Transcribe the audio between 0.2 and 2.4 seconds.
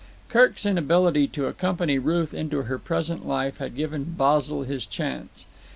Kirk's inability to accompany Ruth